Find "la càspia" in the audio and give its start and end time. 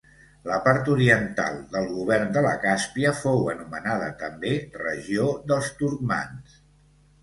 2.47-3.13